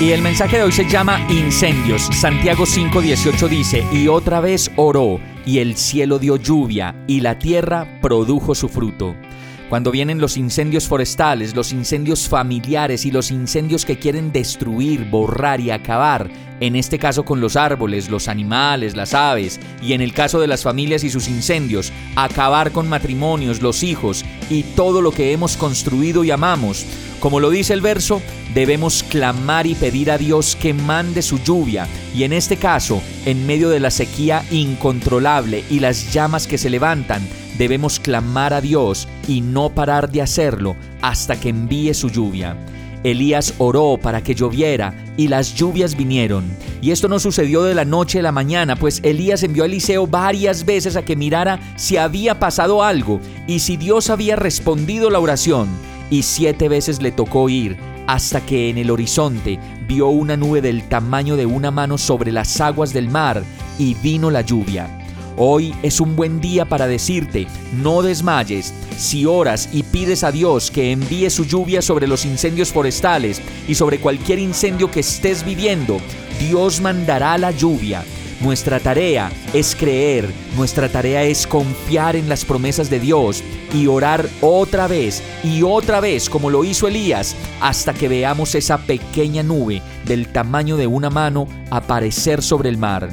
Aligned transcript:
Y 0.00 0.12
el 0.12 0.22
mensaje 0.22 0.56
de 0.56 0.62
hoy 0.62 0.72
se 0.72 0.88
llama 0.88 1.20
Incendios. 1.28 2.00
Santiago 2.00 2.64
5:18 2.64 3.48
dice, 3.48 3.84
y 3.92 4.08
otra 4.08 4.40
vez 4.40 4.70
oró, 4.76 5.20
y 5.44 5.58
el 5.58 5.76
cielo 5.76 6.18
dio 6.18 6.36
lluvia, 6.36 6.94
y 7.06 7.20
la 7.20 7.38
tierra 7.38 7.86
produjo 8.00 8.54
su 8.54 8.70
fruto. 8.70 9.14
Cuando 9.68 9.90
vienen 9.90 10.18
los 10.18 10.38
incendios 10.38 10.88
forestales, 10.88 11.54
los 11.54 11.70
incendios 11.74 12.26
familiares 12.26 13.04
y 13.04 13.10
los 13.10 13.30
incendios 13.30 13.84
que 13.84 13.98
quieren 13.98 14.32
destruir, 14.32 15.04
borrar 15.10 15.60
y 15.60 15.70
acabar, 15.70 16.30
en 16.60 16.76
este 16.76 16.98
caso 16.98 17.24
con 17.24 17.40
los 17.40 17.56
árboles, 17.56 18.08
los 18.08 18.28
animales, 18.28 18.94
las 18.94 19.14
aves, 19.14 19.58
y 19.82 19.94
en 19.94 20.00
el 20.00 20.12
caso 20.12 20.40
de 20.40 20.46
las 20.46 20.62
familias 20.62 21.02
y 21.04 21.10
sus 21.10 21.28
incendios, 21.28 21.92
acabar 22.16 22.70
con 22.70 22.88
matrimonios, 22.88 23.62
los 23.62 23.82
hijos 23.82 24.24
y 24.48 24.62
todo 24.62 25.02
lo 25.02 25.10
que 25.10 25.32
hemos 25.32 25.56
construido 25.56 26.22
y 26.22 26.30
amamos, 26.30 26.86
como 27.20 27.38
lo 27.38 27.50
dice 27.50 27.74
el 27.74 27.82
verso, 27.82 28.22
debemos 28.54 29.02
clamar 29.02 29.66
y 29.66 29.74
pedir 29.74 30.10
a 30.10 30.18
Dios 30.18 30.56
que 30.56 30.72
mande 30.72 31.22
su 31.22 31.38
lluvia, 31.38 31.86
y 32.14 32.24
en 32.24 32.32
este 32.32 32.56
caso, 32.56 33.02
en 33.26 33.46
medio 33.46 33.68
de 33.68 33.80
la 33.80 33.90
sequía 33.90 34.42
incontrolable 34.50 35.64
y 35.68 35.80
las 35.80 36.12
llamas 36.12 36.46
que 36.46 36.58
se 36.58 36.70
levantan, 36.70 37.22
debemos 37.58 38.00
clamar 38.00 38.54
a 38.54 38.62
Dios 38.62 39.06
y 39.28 39.42
no 39.42 39.68
parar 39.68 40.10
de 40.10 40.22
hacerlo 40.22 40.76
hasta 41.02 41.38
que 41.38 41.50
envíe 41.50 41.92
su 41.92 42.08
lluvia. 42.08 42.56
Elías 43.04 43.54
oró 43.58 43.98
para 44.00 44.22
que 44.22 44.34
lloviera 44.34 44.94
y 45.16 45.28
las 45.28 45.54
lluvias 45.54 45.96
vinieron. 45.96 46.44
Y 46.80 46.90
esto 46.90 47.08
no 47.08 47.18
sucedió 47.18 47.62
de 47.62 47.74
la 47.74 47.84
noche 47.84 48.20
a 48.20 48.22
la 48.22 48.32
mañana, 48.32 48.76
pues 48.76 49.00
Elías 49.02 49.42
envió 49.42 49.62
a 49.62 49.66
Eliseo 49.66 50.06
varias 50.06 50.64
veces 50.64 50.96
a 50.96 51.02
que 51.02 51.16
mirara 51.16 51.60
si 51.76 51.96
había 51.96 52.38
pasado 52.38 52.82
algo 52.82 53.20
y 53.46 53.60
si 53.60 53.76
Dios 53.76 54.10
había 54.10 54.36
respondido 54.36 55.10
la 55.10 55.20
oración. 55.20 55.68
Y 56.10 56.22
siete 56.22 56.68
veces 56.68 57.00
le 57.00 57.12
tocó 57.12 57.48
ir 57.48 57.76
hasta 58.06 58.44
que 58.44 58.68
en 58.68 58.78
el 58.78 58.90
horizonte 58.90 59.60
vio 59.86 60.08
una 60.08 60.36
nube 60.36 60.60
del 60.60 60.88
tamaño 60.88 61.36
de 61.36 61.46
una 61.46 61.70
mano 61.70 61.98
sobre 61.98 62.32
las 62.32 62.60
aguas 62.60 62.92
del 62.92 63.08
mar 63.08 63.44
y 63.78 63.94
vino 63.94 64.30
la 64.30 64.40
lluvia. 64.40 64.99
Hoy 65.42 65.74
es 65.82 66.00
un 66.00 66.16
buen 66.16 66.38
día 66.38 66.66
para 66.66 66.86
decirte, 66.86 67.46
no 67.82 68.02
desmayes. 68.02 68.74
Si 68.98 69.24
oras 69.24 69.70
y 69.72 69.84
pides 69.84 70.22
a 70.22 70.30
Dios 70.30 70.70
que 70.70 70.92
envíe 70.92 71.30
su 71.30 71.46
lluvia 71.46 71.80
sobre 71.80 72.06
los 72.06 72.26
incendios 72.26 72.70
forestales 72.70 73.40
y 73.66 73.74
sobre 73.74 74.00
cualquier 74.00 74.38
incendio 74.38 74.90
que 74.90 75.00
estés 75.00 75.42
viviendo, 75.42 75.96
Dios 76.38 76.82
mandará 76.82 77.38
la 77.38 77.52
lluvia. 77.52 78.04
Nuestra 78.42 78.80
tarea 78.80 79.32
es 79.54 79.74
creer, 79.74 80.30
nuestra 80.58 80.90
tarea 80.90 81.22
es 81.22 81.46
confiar 81.46 82.16
en 82.16 82.28
las 82.28 82.44
promesas 82.44 82.90
de 82.90 83.00
Dios 83.00 83.42
y 83.72 83.86
orar 83.86 84.28
otra 84.42 84.88
vez 84.88 85.22
y 85.42 85.62
otra 85.62 86.00
vez 86.00 86.28
como 86.28 86.50
lo 86.50 86.64
hizo 86.64 86.86
Elías 86.86 87.34
hasta 87.62 87.94
que 87.94 88.08
veamos 88.08 88.54
esa 88.54 88.76
pequeña 88.76 89.42
nube 89.42 89.80
del 90.04 90.28
tamaño 90.28 90.76
de 90.76 90.86
una 90.86 91.08
mano 91.08 91.48
aparecer 91.70 92.42
sobre 92.42 92.68
el 92.68 92.76
mar. 92.76 93.08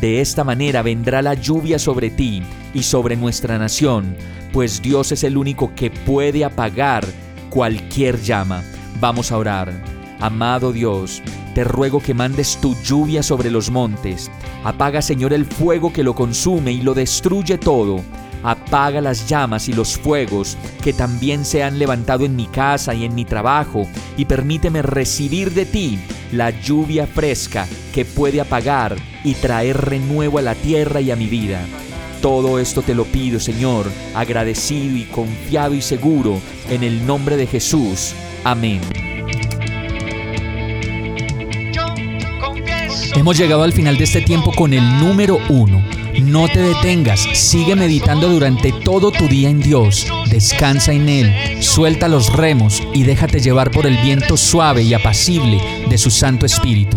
De 0.00 0.20
esta 0.20 0.44
manera 0.44 0.82
vendrá 0.82 1.22
la 1.22 1.34
lluvia 1.34 1.76
sobre 1.76 2.10
ti 2.10 2.40
y 2.72 2.84
sobre 2.84 3.16
nuestra 3.16 3.58
nación, 3.58 4.14
pues 4.52 4.80
Dios 4.80 5.10
es 5.10 5.24
el 5.24 5.36
único 5.36 5.74
que 5.74 5.90
puede 5.90 6.44
apagar 6.44 7.04
cualquier 7.50 8.20
llama. 8.20 8.62
Vamos 9.00 9.32
a 9.32 9.38
orar. 9.38 9.72
Amado 10.20 10.72
Dios, 10.72 11.20
te 11.52 11.64
ruego 11.64 12.00
que 12.00 12.14
mandes 12.14 12.58
tu 12.60 12.76
lluvia 12.84 13.24
sobre 13.24 13.50
los 13.50 13.70
montes. 13.70 14.30
Apaga, 14.62 15.02
Señor, 15.02 15.32
el 15.32 15.44
fuego 15.44 15.92
que 15.92 16.04
lo 16.04 16.14
consume 16.14 16.70
y 16.70 16.80
lo 16.80 16.94
destruye 16.94 17.58
todo. 17.58 18.00
Apaga 18.44 19.00
las 19.00 19.28
llamas 19.28 19.68
y 19.68 19.72
los 19.72 19.98
fuegos 19.98 20.56
que 20.80 20.92
también 20.92 21.44
se 21.44 21.64
han 21.64 21.76
levantado 21.80 22.24
en 22.24 22.36
mi 22.36 22.46
casa 22.46 22.94
y 22.94 23.04
en 23.04 23.16
mi 23.16 23.24
trabajo 23.24 23.88
y 24.16 24.26
permíteme 24.26 24.80
recibir 24.82 25.52
de 25.52 25.66
ti 25.66 25.98
la 26.30 26.50
lluvia 26.50 27.04
fresca 27.08 27.66
que 27.98 28.04
puede 28.04 28.40
apagar 28.40 28.94
y 29.24 29.34
traer 29.34 29.76
renuevo 29.76 30.38
a 30.38 30.42
la 30.42 30.54
tierra 30.54 31.00
y 31.00 31.10
a 31.10 31.16
mi 31.16 31.26
vida. 31.26 31.66
Todo 32.22 32.60
esto 32.60 32.80
te 32.82 32.94
lo 32.94 33.04
pido, 33.04 33.40
Señor, 33.40 33.90
agradecido 34.14 34.96
y 34.96 35.02
confiado 35.02 35.74
y 35.74 35.82
seguro, 35.82 36.38
en 36.70 36.84
el 36.84 37.04
nombre 37.04 37.36
de 37.36 37.48
Jesús. 37.48 38.12
Amén. 38.44 38.80
Hemos 43.16 43.36
llegado 43.36 43.64
al 43.64 43.72
final 43.72 43.96
de 43.98 44.04
este 44.04 44.20
tiempo 44.20 44.52
con 44.52 44.74
el 44.74 45.00
número 45.00 45.40
uno. 45.48 45.82
No 46.22 46.46
te 46.46 46.60
detengas, 46.62 47.18
sigue 47.34 47.74
meditando 47.74 48.28
durante 48.28 48.70
todo 48.70 49.10
tu 49.10 49.26
día 49.26 49.50
en 49.50 49.58
Dios, 49.58 50.06
descansa 50.30 50.92
en 50.92 51.08
Él, 51.08 51.62
suelta 51.64 52.06
los 52.06 52.32
remos 52.32 52.80
y 52.94 53.02
déjate 53.02 53.40
llevar 53.40 53.72
por 53.72 53.88
el 53.88 53.96
viento 53.96 54.36
suave 54.36 54.84
y 54.84 54.94
apacible 54.94 55.60
de 55.90 55.98
su 55.98 56.12
Santo 56.12 56.46
Espíritu. 56.46 56.96